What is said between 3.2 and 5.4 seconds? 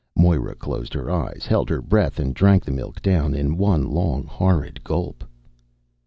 in one long horrid gulp.